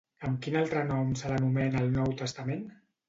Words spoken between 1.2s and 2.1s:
se l'anomena al